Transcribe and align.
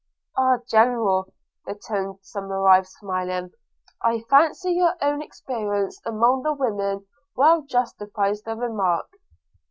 'Ah, 0.35 0.57
General!' 0.67 1.31
returned 1.67 2.17
Somerive 2.23 2.87
smiling, 2.87 3.51
'I 4.03 4.21
fancy 4.31 4.71
your 4.71 4.95
own 4.99 5.21
experience 5.21 6.01
among 6.07 6.41
the 6.41 6.53
women 6.53 7.05
well 7.37 7.61
justifies 7.61 8.41
that 8.41 8.57
remark. 8.57 9.11